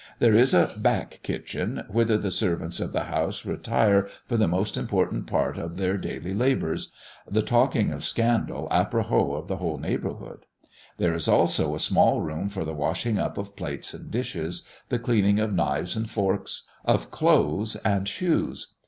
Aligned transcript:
There 0.17 0.33
is 0.33 0.51
a 0.51 0.71
back 0.79 1.19
kitchen, 1.21 1.83
whither 1.87 2.17
the 2.17 2.31
servants 2.31 2.79
of 2.79 2.91
the 2.91 3.03
house 3.03 3.45
retire 3.45 4.07
for 4.25 4.35
the 4.35 4.47
most 4.47 4.75
important 4.75 5.27
part 5.27 5.59
of 5.59 5.77
their 5.77 5.95
daily 5.95 6.33
labours 6.33 6.91
the 7.29 7.43
talking 7.43 7.91
of 7.91 8.03
scandal 8.03 8.67
apropos 8.71 9.35
of 9.35 9.47
the 9.47 9.57
whole 9.57 9.77
neighbourhood. 9.77 10.47
There 10.97 11.13
is 11.13 11.27
also 11.27 11.75
a 11.75 11.79
small 11.79 12.19
room 12.19 12.49
for 12.49 12.65
the 12.65 12.73
washing 12.73 13.19
up 13.19 13.37
of 13.37 13.55
plates 13.55 13.93
and 13.93 14.09
dishes, 14.09 14.63
the 14.89 14.97
cleaning 14.97 15.37
of 15.37 15.53
knives 15.53 15.95
and 15.95 16.09
forks, 16.09 16.67
of 16.83 17.11
clothes 17.11 17.75
and 17.85 18.07
shoes. 18.07 18.73